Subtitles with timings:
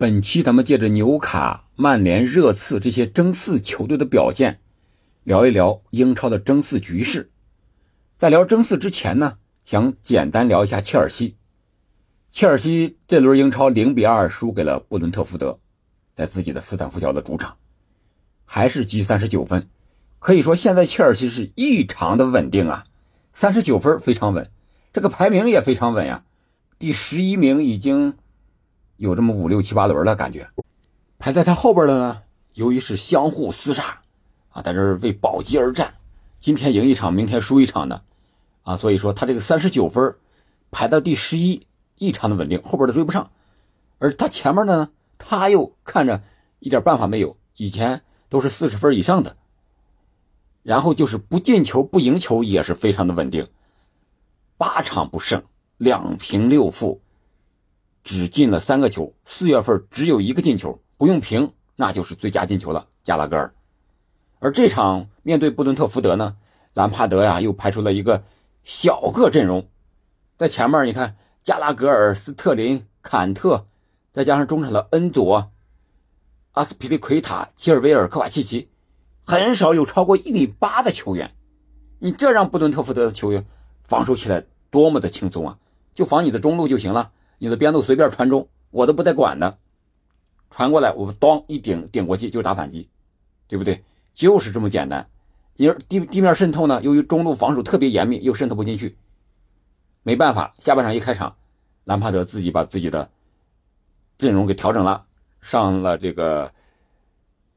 [0.00, 4.58] 本期咱们借着纽卡、曼联、热刺这些争四球队的表现，
[5.24, 7.30] 聊一聊英超的争四局势。
[8.16, 11.36] 在聊争四之前呢，想简单聊一下切尔西。
[12.30, 15.58] 切尔西这轮英超零比二输给了布伦特福德，
[16.14, 17.58] 在自己的斯坦福桥的主场，
[18.46, 19.68] 还是积三十九分。
[20.18, 22.86] 可以说现在切尔西是异常的稳定啊，
[23.34, 24.50] 三十九分非常稳，
[24.94, 26.24] 这个排名也非常稳呀，
[26.78, 28.14] 第十一名已经。
[29.00, 30.46] 有这么五六七八轮了，感觉
[31.18, 34.02] 排在他后边的呢，由于是相互厮杀
[34.50, 35.94] 啊，在这为保级而战，
[36.38, 38.02] 今天赢一场，明天输一场的
[38.62, 40.16] 啊，所以说他这个三十九分
[40.70, 41.66] 排到第十一，
[41.96, 43.30] 异常的稳定，后边的追不上。
[43.98, 46.22] 而他前面的呢，他又看着
[46.58, 49.34] 一点办法没有，以前都是四十分以上的，
[50.62, 53.48] 然后就是不进球不赢球也是非常的稳定，
[54.58, 55.42] 八场不胜，
[55.78, 57.00] 两平六负。
[58.02, 63.54] 只进了三个球，四月份只有一个进球，不用评，那就是最佳进球了，加拉格尔。
[64.38, 66.36] 而这场面对布伦特福德呢，
[66.74, 68.22] 兰帕德呀又排出了一个
[68.64, 69.68] 小个阵容，
[70.38, 73.66] 在前面你看加拉格尔、斯特林、坎特，
[74.12, 75.50] 再加上中场的恩佐、
[76.52, 78.70] 阿斯皮利奎塔、吉尔维尔、科瓦契奇，
[79.24, 81.34] 很少有超过一米八的球员。
[81.98, 83.46] 你这让布伦特福德的球员
[83.82, 85.58] 防守起来多么的轻松啊，
[85.94, 87.12] 就防你的中路就行了。
[87.42, 89.56] 你的边路随便传中，我都不带管的，
[90.50, 92.86] 传过来我咣一顶顶过去就打反击，
[93.48, 93.82] 对不对？
[94.12, 95.08] 就是这么简单。
[95.56, 98.98] 因为地地面渗透呢，由于中路防守特别严密，又渗透不进去，
[100.02, 100.54] 没办法。
[100.58, 101.34] 下半场一开场，
[101.84, 103.10] 兰帕德自己把自己的
[104.18, 105.06] 阵容给调整了，
[105.40, 106.52] 上了这个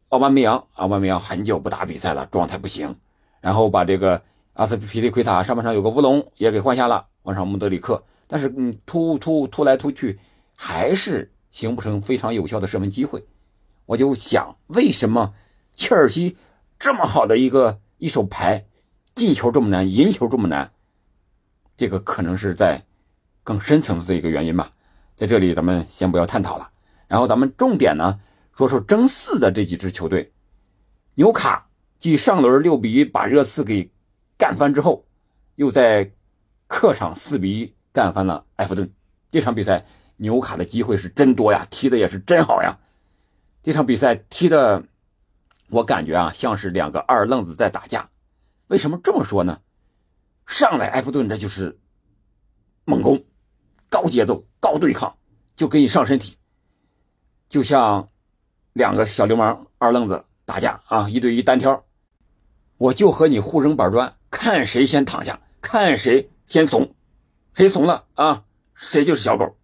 [0.08, 2.96] 奥巴梅扬，奥巴梅扬很久不打比赛了，状态不行。
[3.42, 4.22] 然后把这个
[4.54, 8.04] 阿斯皮利奎塔上半场有个乌龙也给换下了，换上穆德里克。
[8.28, 10.20] 但是，嗯，突突突来突去，
[10.56, 13.26] 还是形不成非常有效的射门机会。
[13.86, 15.34] 我就想，为什么
[15.76, 16.38] 切尔西
[16.80, 18.66] 这么好的一个一手牌，
[19.16, 20.72] 进球这么难，赢球这么难？
[21.76, 22.82] 这个可能是在
[23.44, 24.72] 更深层次的一个原因吧。
[25.16, 26.72] 在这里，咱们先不要探讨了。
[27.08, 28.20] 然后，咱们重点呢，
[28.56, 30.32] 说说争四的这几支球队。
[31.16, 31.70] 纽卡
[32.00, 33.92] 继上轮六比一把热刺给
[34.38, 35.06] 干翻之后，
[35.56, 36.12] 又在
[36.68, 37.76] 客场四比一。
[37.94, 38.92] 干翻了埃弗顿，
[39.30, 39.86] 这场比赛
[40.16, 42.80] 纽卡的机会是真多呀，踢的也是真好呀。
[43.62, 44.84] 这场比赛踢的，
[45.70, 48.10] 我感觉啊，像是两个二愣子在打架。
[48.66, 49.62] 为什么这么说呢？
[50.48, 51.80] 上来埃弗顿这就是
[52.84, 53.24] 猛攻，
[53.92, 55.16] 高节奏、高对抗，
[55.56, 56.38] 就给你上身体，
[57.48, 58.10] 就像
[58.74, 61.86] 两个小流氓二愣子打架啊，一对一单挑，
[62.78, 66.94] 我就和你互扔板砖，看谁先躺下，看谁先怂。
[67.54, 68.44] 谁怂了啊？
[68.74, 69.56] 谁就是小狗，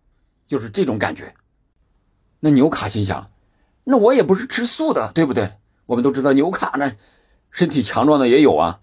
[0.45, 1.33] 就是这种感觉。
[2.39, 3.31] 那纽卡心想，
[3.83, 5.57] 那我也不是吃素的，对不对？
[5.87, 6.91] 我们都知道纽卡呢，
[7.49, 8.81] 身体强壮的也有啊，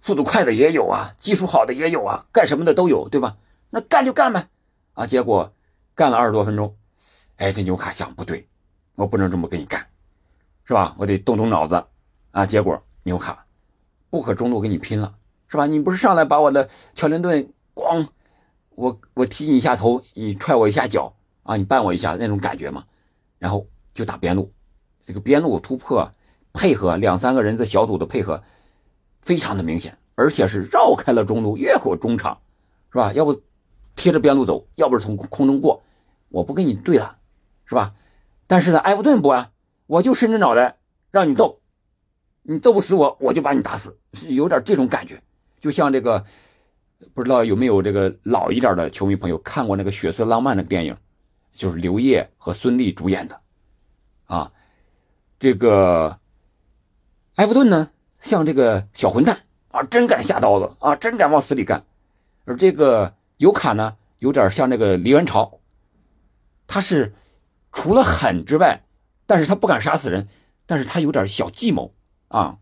[0.00, 3.36] 速度快的也有啊，技术好的也有啊，干什么的都有，对吧？
[3.70, 4.48] 那干就干呗。
[4.94, 5.54] 啊，结果
[5.94, 6.76] 干了二十多分钟，
[7.36, 8.48] 哎，这纽卡想不对，
[8.96, 9.86] 我不能这么跟你干，
[10.64, 10.96] 是吧？
[10.98, 11.84] 我得动动脑子
[12.32, 12.44] 啊。
[12.44, 13.46] 结果纽卡
[14.10, 15.14] 不和中路跟你拼了，
[15.50, 15.66] 是吧？
[15.66, 18.06] 你不是上来把我的乔林顿咣。
[18.70, 22.84] 我我踢你一下头，你踹我一下脚啊，你绊我一下那种感觉吗，
[23.38, 24.50] 然后就打边路，
[25.02, 26.10] 这个边路突破
[26.54, 28.42] 配合两三个人的小组的配合
[29.20, 32.40] 非常的明显，而且是绕开了中路，越过中场，
[32.90, 33.12] 是吧？
[33.12, 33.42] 要不
[33.96, 35.82] 贴着边路走，要不是从空中过，
[36.30, 37.18] 我不跟你对了，
[37.66, 37.92] 是吧？
[38.46, 39.50] 但是呢，埃弗顿不啊，
[39.86, 40.78] 我就伸着脑袋
[41.10, 41.60] 让你揍，
[42.42, 45.22] 你揍不死我，我就把你打死，是有点这种感觉，
[45.60, 46.24] 就像这个。
[47.14, 50.94] 不知道有没有这个老一点的球迷朋友看过那个《血色浪漫》那个电影，
[51.50, 53.40] 就是刘烨和孙俪主演的，
[54.26, 54.52] 啊，
[55.38, 56.18] 这个
[57.36, 57.90] 埃弗顿呢
[58.20, 59.40] 像这个小混蛋
[59.70, 61.82] 啊，真敢下刀子啊，真敢往死里干，
[62.44, 65.58] 而这个尤卡呢有点像那个李元朝，
[66.66, 67.14] 他是
[67.72, 68.82] 除了狠之外，
[69.24, 70.28] 但是他不敢杀死人，
[70.66, 71.94] 但是他有点小计谋
[72.28, 72.58] 啊。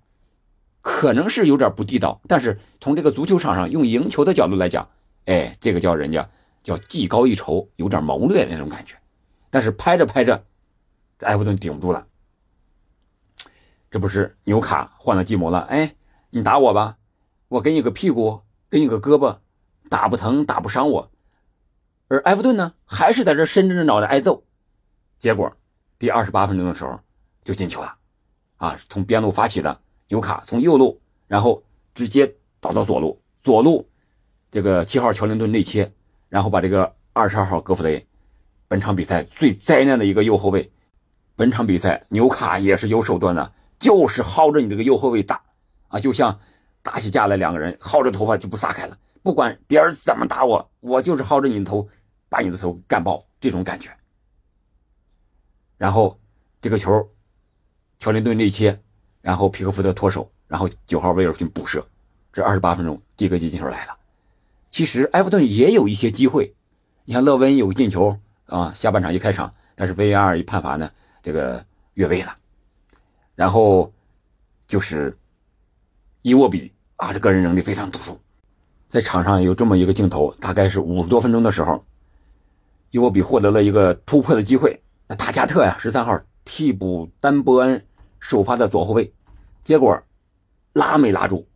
[0.90, 4.88] 可能是有点不地道，但是从这个足球场上用赢球的角度来讲，
[5.26, 6.31] 哎，这个叫人家
[6.62, 8.96] 叫技高一筹，有点谋略那种感觉。
[9.50, 10.46] 但是拍着拍着，
[11.19, 12.06] 埃弗顿顶不住了。
[13.90, 15.61] 这不是纽卡换了计谋了？
[15.61, 15.94] 哎，
[16.31, 16.96] 你打我吧，
[17.49, 18.40] 我给你个屁股，
[18.70, 19.40] 给你个胳膊，
[19.90, 21.12] 打不疼，打不伤我。
[22.08, 24.43] 而埃弗顿呢，还是在这伸着脑袋挨揍。
[25.19, 25.55] 结果
[25.99, 26.99] 第二十八分钟的时候
[27.44, 27.94] 就进球了，
[28.56, 29.82] 啊，从边路发起的。
[30.09, 31.63] 纽卡从右路，然后
[31.95, 33.89] 直接倒到左路，左路
[34.51, 35.93] 这个七号乔林顿内切，
[36.29, 38.07] 然后把这个二十二号格弗雷
[38.67, 40.71] 本场比赛最灾难的一个右后卫。
[41.37, 45.41] 本场比赛纽卡也是有手段的，就是薅着你这个右后卫打
[45.89, 46.41] 啊，就像
[46.83, 51.89] 打起架来两个人薅着头发就不撒开了，不管别人怎么打我，我就是薅着你的头，
[52.29, 53.91] 把你的头干爆这种感觉。
[55.77, 56.19] 然后
[56.61, 57.09] 这个球，
[58.01, 58.83] 乔林顿内切，
[59.29, 61.87] 然后皮克福德脱手，然后九号威尔逊补射，
[62.33, 63.95] 这二十八分钟第一个进球来了。
[64.71, 66.55] 其实埃弗顿也有一些机会，
[67.05, 70.91] 你看勒温有个进球啊，下半场一开场，但是 VAR 一判罚呢，
[71.23, 72.35] 这个越位了。
[73.35, 73.93] 然后
[74.67, 75.15] 就是
[76.23, 78.19] 伊沃比啊，这个人能力非常突出，
[78.89, 81.85] 在场上有这么一个镜头，大概是五十多分钟的时候，
[82.93, 84.83] 伊沃比获得了一个突破的机会。
[85.07, 87.85] 那塔加特呀，十三号替补丹波恩
[88.21, 89.13] 首发的左后卫，
[89.69, 90.03] 结果
[90.73, 91.47] 拉没拉住，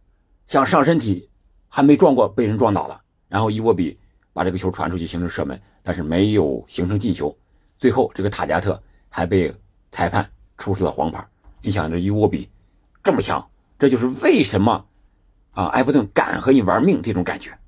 [0.47, 1.31] 想上身体
[1.67, 3.01] 还没撞过，被人撞倒了。
[3.27, 3.99] 然后伊沃比
[4.35, 7.35] 把这个球传出去，形成射门，但是没有形成进球。
[7.79, 8.79] 最后这个塔加特
[9.09, 9.51] 还被
[9.91, 11.27] 裁判出示了黄牌。
[11.63, 12.51] 你想这伊沃比
[13.03, 14.85] 这么强，这就是为什么
[15.53, 17.59] 啊埃弗顿敢和你玩命这种感觉。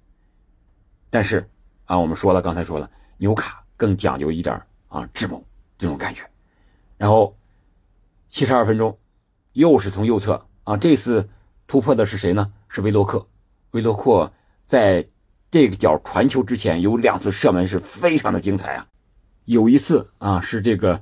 [1.09, 1.49] 但是
[1.87, 5.43] 啊，我们说了，刚才说了，纽卡更讲究一点啊智谋
[5.79, 6.23] 这种感觉。
[6.99, 7.35] 然后
[8.29, 8.95] 七十二分钟
[9.55, 11.29] 又是从右侧啊，这次
[11.67, 12.53] 突破的是谁呢？
[12.69, 13.27] 是威洛克。
[13.71, 14.33] 威洛克
[14.67, 15.07] 在。
[15.51, 18.89] 这个脚传球之前有两次射门是非常的精彩啊，
[19.45, 21.01] 有一次啊是这个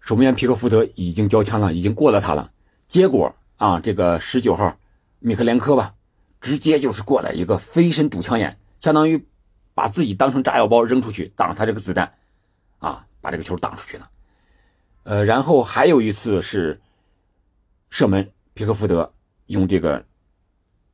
[0.00, 2.50] 守门员皮克福德已经交枪了，已经过了他了，
[2.86, 4.74] 结果啊这个十九号
[5.18, 5.96] 米克连科吧，
[6.40, 9.26] 直接就是过来一个飞身堵枪眼，相当于
[9.74, 12.14] 把自己当成炸药包扔出去挡他这个子弹，
[12.78, 14.08] 啊把这个球挡出去了，
[15.02, 16.80] 呃然后还有一次是
[17.90, 19.12] 射门，皮克福德
[19.46, 20.04] 用这个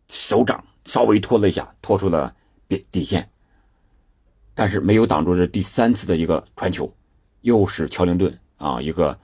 [0.09, 2.35] 手掌稍微拖了一下，拖出了。
[2.69, 3.31] 底底线，
[4.53, 6.93] 但是没有挡住这第三次的一个传球，
[7.43, 9.17] 又是乔林顿啊一个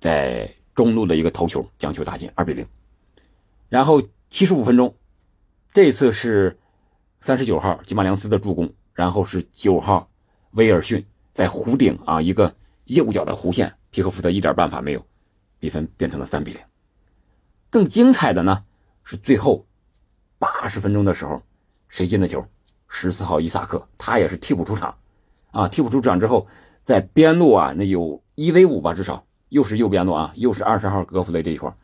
[0.00, 2.66] 在中路的一个头球将球打进二比零。
[3.68, 4.96] 然后七十五分钟，
[5.72, 6.58] 这次是
[7.20, 10.10] 三十九号吉马良斯的助攻，然后是九号
[10.50, 12.52] 威尔逊在弧顶啊一个
[12.86, 15.06] 右脚的弧线，皮克福德一点办法没有，
[15.60, 16.60] 比分变成了三比零。
[17.70, 18.62] 更精彩的呢
[19.04, 19.66] 是最后
[20.38, 21.42] 八十分钟的时候，
[21.88, 22.46] 谁进的球？
[22.88, 24.96] 十四号伊萨克，他也是替补出场，
[25.50, 26.46] 啊，替补出场之后，
[26.84, 31.74] 在边路啊，那有一 v 五吧，至少又是右边路啊，又是二十号格弗雷这一块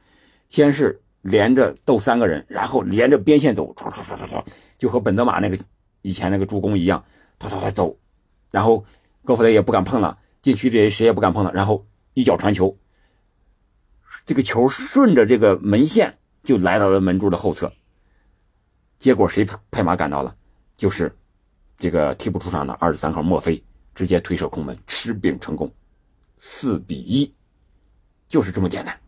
[0.49, 4.45] 先是连着斗三个人，然后连着边线走，唰唰唰唰唰，
[4.79, 5.59] 就和本泽马那个
[6.03, 7.05] 以前那个助攻一样，
[7.41, 7.97] 唰唰唰走，
[8.51, 8.85] 然后
[9.25, 11.85] 格弗雷也不敢碰了，禁区里谁也不敢碰了，然后
[12.15, 12.77] 一脚传球，
[14.27, 17.73] 这个球顺着这个门线就来到了门柱的后侧，
[18.99, 20.37] 结果谁拍马赶到了？
[20.77, 21.17] 就是
[21.77, 23.63] 这个替补出场的二十三号墨菲
[23.95, 25.73] 直接推射空门，吃饼成功，
[26.37, 27.35] 四比一，
[28.29, 29.01] 就是这么简单。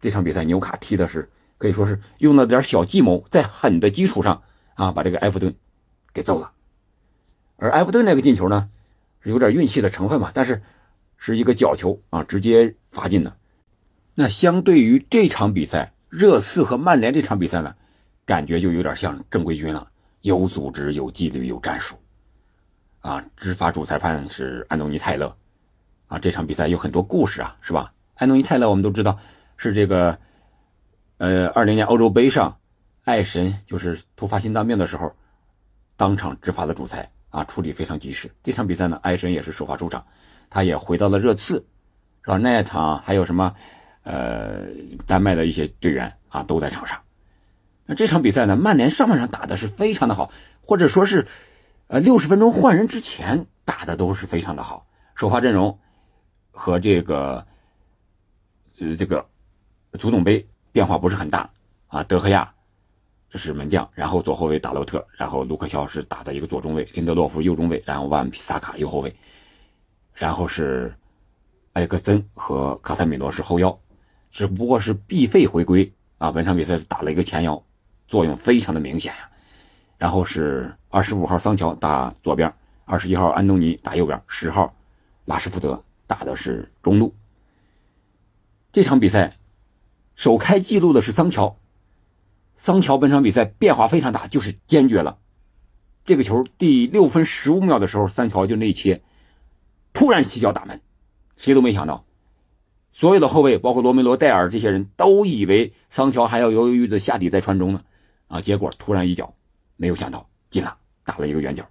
[0.00, 4.42] 这场比赛纽卡踢的是可以说是用了点小计谋，在狠的基础上
[4.74, 5.54] 啊，把这个埃弗顿
[6.12, 6.52] 给揍了。
[7.56, 8.70] 而埃弗顿那个进球呢，
[9.20, 10.62] 是有点运气的成分吧，但是
[11.16, 13.36] 是一个角球啊，直接罚进的。
[14.14, 17.74] 那相对于这场比赛，热刺和曼联这场比赛呢，
[18.24, 19.88] 感觉就有点像正规军了。
[20.22, 21.96] 有组织、有纪律、有战术，
[23.00, 23.20] 啊！
[23.36, 25.36] 执法主裁判是安东尼泰勒，
[26.06, 26.16] 啊！
[26.16, 27.92] 这场比赛有很多故事啊，是吧？
[28.14, 29.18] 安东尼泰勒我们都知道
[29.56, 30.16] 是这个，
[31.18, 32.56] 呃，二零年欧洲杯上，
[33.02, 35.12] 爱神就是突发心脏病的时候，
[35.96, 38.30] 当场执法的主裁啊，处理非常及时。
[38.44, 40.06] 这场比赛呢，爱神也是首发出场，
[40.48, 41.54] 他也回到了热刺，
[42.22, 42.38] 是吧？
[42.38, 43.52] 那场还有什么，
[44.02, 44.66] 呃，
[45.06, 47.00] 丹麦的一些队员啊，都在场上。
[47.86, 48.56] 那这场比赛呢？
[48.56, 50.30] 曼联上半场打的是非常的好，
[50.64, 51.26] 或者说是，
[51.88, 54.86] 呃，六十分钟换人之前打的都是非常的好。
[55.14, 55.78] 首发阵容
[56.50, 57.46] 和这个，
[58.78, 59.28] 呃，这个
[59.98, 61.50] 足总杯变化不是很大
[61.88, 62.02] 啊。
[62.04, 62.54] 德赫亚
[63.28, 69.14] 这是门将，然后左后卫达洛特，然后卢克肖是打的一个左中卫，林德洛夫右中卫，然后万皮萨卡右后卫，
[70.14, 70.94] 然后是
[71.72, 73.76] 埃克森和卡塞米罗是后腰，
[74.32, 76.32] 只不过是必费回归啊。
[76.32, 77.62] 本场比赛打了一个前腰。
[78.08, 79.30] 作用非常的明显呀，
[79.96, 82.52] 然后是二十五号桑乔打左边，
[82.84, 84.74] 二十一号安东尼打右边，十号
[85.24, 87.14] 拉什福德打的是中路。
[88.70, 89.38] 这场比赛
[90.14, 91.56] 首开纪录的是桑乔，
[92.54, 95.16] 桑乔本场比赛变化非常大，就是坚决了。
[96.04, 99.00] 这个球第六分十五秒的时候，桑乔就内切，
[99.94, 100.82] 突然起脚打门，
[101.38, 102.04] 谁都没想到。
[102.92, 107.82] 所有的后卫，包括罗梅罗、戴尔这些人都以为桑乔还要犹犹豫豫的下底再传中呢。
[108.28, 108.40] 啊！
[108.40, 109.34] 结果突然一脚，
[109.76, 111.68] 没有想到进了，打了一个圆角。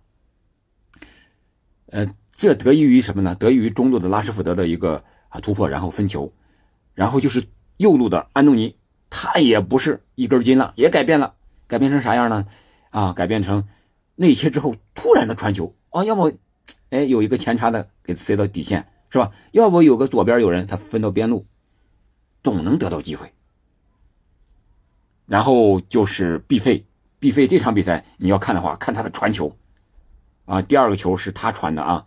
[1.88, 3.34] 呃，这得益于什么呢？
[3.34, 6.32] 得益于中路的拉什福德的一个啊突破，然后分球，
[6.94, 7.46] 然后就是
[7.78, 8.76] 右路的安东尼，
[9.10, 11.34] 他也不是一根筋了，也改变了，
[11.66, 12.46] 改变成啥样呢？
[12.92, 13.68] 啊，改变成
[14.14, 16.32] 内切之后突然的传球啊，要么
[16.92, 19.30] 哎有一个前插的给塞到底线是吧？
[19.52, 21.46] 要不有个左边有人他分到边路，
[22.42, 23.34] 总能得到机会。
[25.26, 26.86] 然后就是毕费，
[27.20, 29.56] 毕费这场比赛你要看的话，看他的传球，
[30.46, 32.06] 啊，第二个球是他传的啊，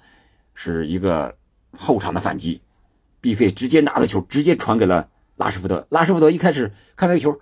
[0.55, 1.37] 是一个
[1.77, 2.63] 后场的反击，
[3.21, 7.39] 毕费直接拿着球直接传给了拉什福德，拉什福德一开始看这个球，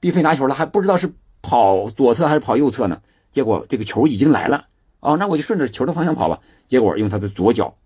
[0.00, 3.00] 毕费拿球了还不知道是跑左侧还是跑右侧呢，
[3.30, 4.66] 结果这个球已经来了，
[5.00, 7.76] 哦，那我就顺着球的方向跑吧，结果用他的左脚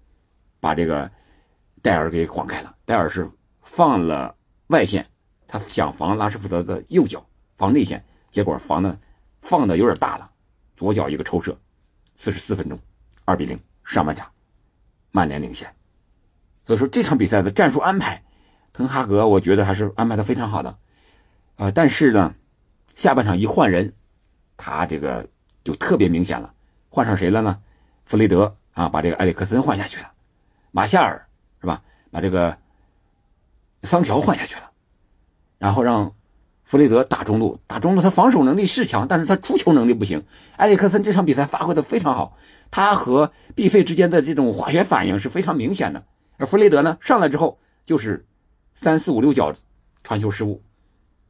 [0.63, 1.11] 把这个
[1.83, 3.29] 戴尔给晃开了，戴尔是
[3.63, 4.37] 放了
[4.69, 5.05] 外线，
[5.49, 7.27] 他想防拉什福德的右脚。
[7.57, 8.99] 防内线，结果防的
[9.41, 10.31] 放的有点大了，
[10.77, 11.57] 左脚一个抽射，
[12.17, 12.79] 四十四分钟，
[13.25, 14.31] 二比零，上半场，
[15.11, 15.73] 曼联领先。
[16.65, 18.23] 所以说这场比赛的战术安排，
[18.73, 20.77] 滕哈格我觉得还是安排的非常好的，
[21.57, 22.35] 啊，但是呢，
[22.95, 23.93] 下半场一换人，
[24.57, 25.29] 他这个
[25.63, 26.55] 就特别明显了，
[26.89, 27.63] 换上谁了呢？
[28.05, 30.13] 弗雷德啊，把这个埃里克森换下去了，
[30.73, 31.29] 马夏尔
[31.61, 31.81] 是吧？
[32.11, 32.59] 把这个
[33.85, 34.73] 桑乔换下去了，
[35.59, 36.13] 然后让。
[36.65, 40.25] 弗雷德打中路，打中路，他防守能力是强，但是他出球能力不行。
[40.57, 42.39] 埃里克森这场比赛发挥的非常好，
[42.71, 46.07] 他和毕费之间的这种化学反应是非常明显的。
[46.39, 48.27] 而弗雷德呢，上来之后就是
[48.73, 49.53] 三四五六脚
[50.03, 50.63] 传球失误，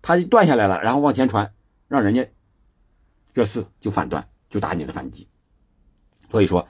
[0.01, 1.53] 他就断下来了，然后往前传，
[1.89, 2.25] 让人家
[3.33, 5.27] 热刺就反断，就打你的反击。
[6.31, 6.69] 所以说，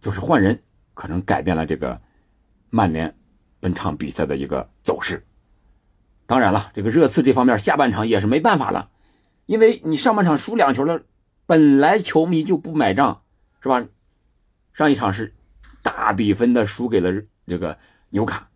[0.00, 0.62] 就是换人
[0.96, 2.00] 可能改变了这个
[2.70, 3.14] 曼联
[3.60, 5.26] 本场比赛的一个走势。
[6.24, 8.90] 当然了，这个热刺这方面下半场也是没办法了，
[9.44, 11.02] 因为你上半场输两球了，
[11.44, 13.22] 本来球迷就不买账，
[13.60, 13.86] 是吧？
[14.72, 15.34] 上一场是
[15.82, 17.12] 大比分的输给了
[17.46, 18.48] 这个纽卡，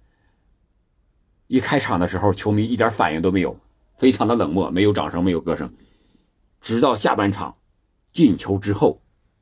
[1.47, 3.61] 一开场的时候球迷一点反应都没有，
[3.97, 5.73] 非常的冷漠，没有掌声，没有歌声，
[6.61, 7.57] 直到下半场
[8.11, 9.01] 进球之后，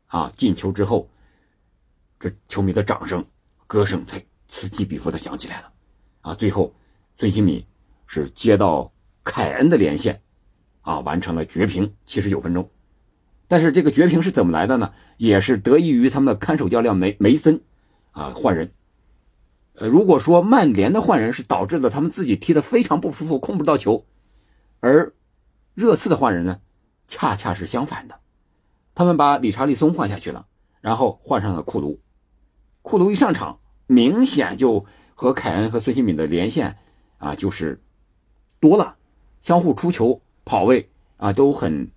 [0.08, 1.08] 啊，进球之后，
[2.20, 3.24] 这球迷的掌声、
[3.66, 5.72] 歌声才此起彼伏的响起来了，
[6.22, 6.74] 啊，最后
[7.16, 7.64] 孙兴敏。
[8.10, 8.90] 是接到
[9.22, 10.22] 凯恩的连线，
[10.80, 12.70] 啊，完成了绝平，七十九分钟。
[13.46, 14.94] 但是这个绝平是怎么来的呢？
[15.18, 17.60] 也是得益于他们的看守教练梅梅森，
[18.12, 18.72] 啊，换人。
[19.74, 24.06] 呃，如果说曼联的换人是导致了他们自己踢得非常不舒服，控不到球，
[24.80, 25.12] 而
[25.74, 26.62] 热刺的换人呢，
[27.06, 28.18] 恰恰是相反的，
[28.94, 30.46] 他们把理查利松换下去了，
[30.80, 32.00] 然后换上了库卢。
[32.88, 36.78] 库卢一上场，明显就和凯恩和孙兴敏的连线
[37.18, 37.82] 啊，就是。
[38.58, 38.96] 多了，
[39.42, 41.90] 相互出球、跑位啊都很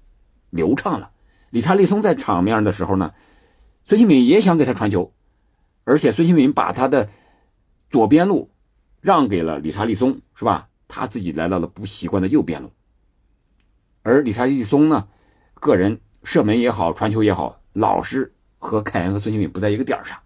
[0.49, 1.11] 流畅了。
[1.49, 3.13] 理查利松在场面的时候呢，
[3.85, 5.13] 孙兴敏也想给他传球，
[5.85, 7.07] 而且孙兴敏把他的
[7.89, 8.51] 左边路
[8.99, 10.67] 让给了理查利松，是吧？
[10.89, 12.69] 他自己来到了不习惯的右边路。
[14.03, 15.07] 而理查利松呢，
[15.53, 20.19] 个人射门也好、传球也好，老是和凯恩和孙兴敏不在一个点上。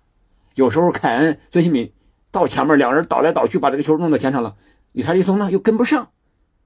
[0.56, 1.94] 有时候凯恩、孙兴敏
[2.32, 4.58] 到前面，两人倒来倒去，把这个球弄到前场了，
[4.92, 6.12] 理查利松呢又跟不上。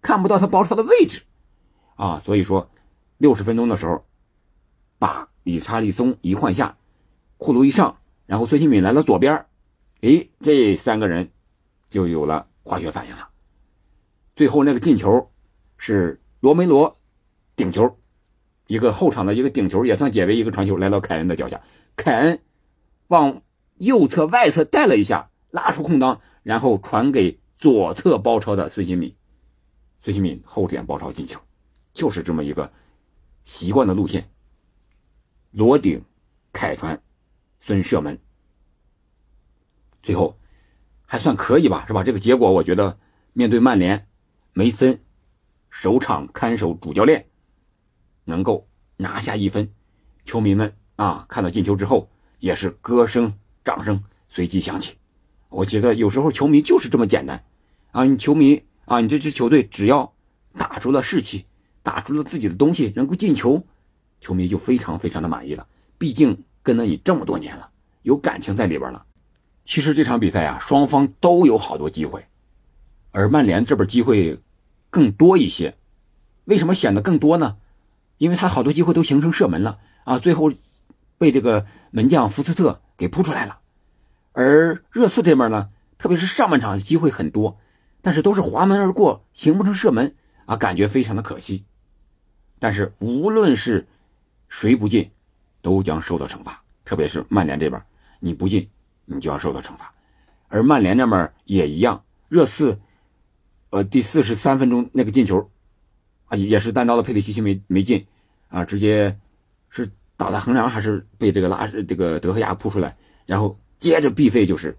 [0.01, 1.23] 看不到他包抄的位置，
[1.95, 2.71] 啊，所以说
[3.17, 4.05] 六十分钟的时候，
[4.97, 6.77] 把理查利松一换下，
[7.35, 9.45] 库卢一上，然后孙兴敏来了左边，
[9.99, 11.29] 哎，这三个人
[11.89, 13.27] 就有了化学反应了。
[14.37, 15.29] 最后那个进球
[15.75, 16.97] 是罗梅罗
[17.57, 17.97] 顶球，
[18.67, 21.61] 一个后场的一个顶球也算解围，一个传球来到凯恩的脚下，
[21.97, 22.39] 凯恩
[23.09, 23.41] 往
[23.79, 29.15] 右侧外侧带了一下，拉出空当，然后传给左侧包抄的孙兴敏。
[30.01, 31.41] 孙兴敏后点包抄进球，
[31.91, 32.71] 就是这么一个
[33.43, 34.29] 习惯的路线。
[35.51, 36.05] 罗顶、
[36.53, 37.01] 凯传、
[37.59, 38.19] 孙射门，
[40.01, 40.37] 最后
[41.05, 42.03] 还算可以吧，是吧？
[42.03, 42.99] 这个结果我觉得，
[43.33, 44.07] 面对曼联，
[44.53, 45.01] 梅森
[45.69, 47.27] 首场看守主教练
[48.25, 48.67] 能够
[48.97, 49.73] 拿下一分，
[50.23, 52.09] 球迷们啊看到进球之后
[52.39, 54.95] 也是歌声、掌声随即响起。
[55.49, 57.43] 我觉得有时候球迷就是这么简单
[57.91, 58.63] 啊，你球迷。
[58.85, 60.11] 啊，你这支球队只要
[60.57, 61.45] 打出了士气，
[61.83, 63.63] 打出了自己的东西，能够进球，
[64.19, 65.67] 球迷就非常非常的满意了。
[65.99, 67.69] 毕竟跟了你这么多年了，
[68.01, 69.05] 有感情在里边了。
[69.63, 72.25] 其实这场比赛啊，双方都有好多机会，
[73.11, 74.39] 而曼联这边机会
[74.89, 75.77] 更多一些。
[76.45, 77.57] 为什么显得更多呢？
[78.17, 80.51] 因为他好多机会都形成射门了啊，最后
[81.19, 83.59] 被这个门将福斯特给扑出来了。
[84.31, 85.67] 而热刺这边呢，
[85.99, 87.59] 特别是上半场的机会很多。
[88.01, 91.65] 但是都是滑门而过，形不成射门啊，感觉非常的可惜。
[92.57, 93.89] 但是无论是
[94.47, 95.11] 谁不进，
[95.61, 96.63] 都将受到惩罚。
[96.85, 97.83] 特别是曼联这边，
[98.21, 98.69] 你不进，
[99.03, 99.93] 你就要受到惩罚。
[100.47, 102.79] 而曼联那边也一样，热刺，
[103.71, 105.51] 呃，第四十三分钟那个进球，
[106.27, 108.07] 啊，也是单刀的佩里西奇没没进，
[108.47, 109.19] 啊，直接
[110.19, 114.77] 打在横梁还是被这个拉这个德赫亚扑出来，然后接着必费就是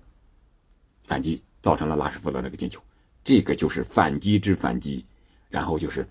[1.00, 2.78] 反击，造成了拉什福德那个进球。
[3.24, 5.02] 这个就是反击之反击，
[5.48, 6.06] 然后就是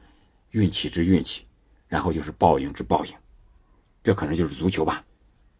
[0.50, 1.46] 运气之运气，
[1.88, 3.14] 然后就是报应之报应。
[4.02, 5.04] 这可能就是足球吧，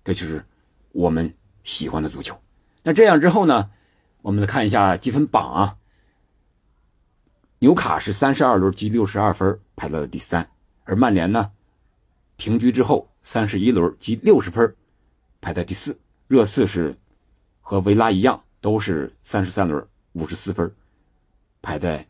[0.04, 0.44] 这就是
[0.92, 1.32] 我们
[1.64, 2.36] 喜欢的足球。
[2.82, 3.70] 那这样之后呢，
[4.24, 5.78] 我们来看一下积分榜啊。
[7.60, 10.50] 纽卡是三十二轮积六十二分，排到了第三，
[10.86, 11.52] 而曼联呢，
[12.36, 14.76] 平局之后三十一轮积六十分，
[15.42, 15.98] 排在第四。
[16.28, 16.96] 热刺是
[17.62, 20.72] 和维拉一样，都是三十三轮五十四分，
[21.62, 22.08] 排在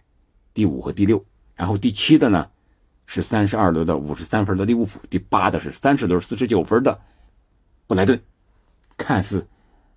[0.53, 1.23] 第五和第六。
[1.55, 2.49] 然后第七的呢？
[3.11, 7.01] 是三十二轮的五十三分的利物浦，第八的是三十轮四十九分的
[7.87, 8.21] 布莱顿。
[8.95, 9.47] 看似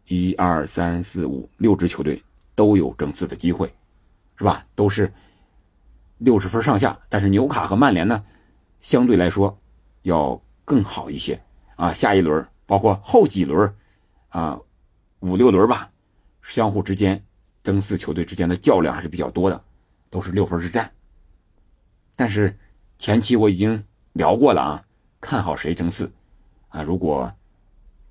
[0.06, 2.22] 一二三四五六支球队
[2.54, 3.70] 都有争四的机会，
[4.36, 4.66] 是吧？
[4.74, 5.12] 都是
[6.16, 6.98] 六十分上下。
[7.10, 8.24] 但是纽卡和曼联呢，
[8.80, 9.60] 相对来说
[10.04, 10.40] 要
[10.72, 11.38] 更好一些
[11.76, 11.92] 啊。
[11.92, 13.74] 下一轮包括后几轮
[14.28, 14.58] 啊，
[15.20, 15.90] 五六轮吧，
[16.40, 17.22] 相互之间
[17.62, 19.64] 争四球队之间的较量还是比较多的，
[20.08, 20.90] 都是六分之战。
[22.16, 22.56] 但是。
[22.98, 24.84] 前期我已经聊过了啊，
[25.20, 26.08] 看好谁争四
[26.68, 26.84] 啊？
[26.84, 27.28] 如果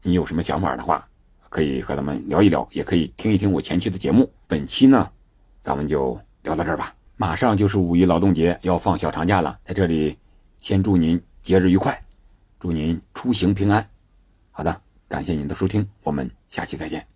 [0.02, 1.08] 你有什么想法的话，
[1.48, 4.30] 可以和咱们聊一聊，也可以听一听我前期的节目。
[4.48, 5.10] 本期呢，
[5.62, 6.94] 咱们就聊到这儿吧。
[7.16, 10.18] 马上就是五一劳动节，要放小长假了，在这里
[10.60, 11.98] 先祝您节日愉快，
[12.62, 13.90] 祝您出行平安。
[14.52, 17.11] 好的，感谢您的收听，我们下期再见。